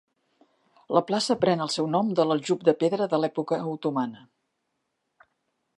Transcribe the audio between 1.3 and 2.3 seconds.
pren el seu nom de